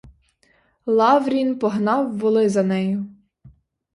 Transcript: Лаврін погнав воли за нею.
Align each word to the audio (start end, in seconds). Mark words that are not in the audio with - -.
Лаврін 0.87 1.59
погнав 1.59 2.17
воли 2.17 2.49
за 2.49 2.63
нею. 2.63 3.05